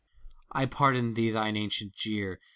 I 0.51 0.65
pardon 0.65 1.13
thee 1.13 1.29
thine 1.29 1.55
ancient 1.55 1.93
jeer. 1.93 2.39